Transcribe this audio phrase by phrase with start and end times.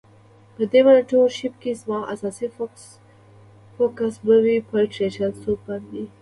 [0.55, 2.47] په دی مینټور شیپ کی زما اساسی
[3.75, 6.03] فوکس به وی په ټرټل سوپ باندی.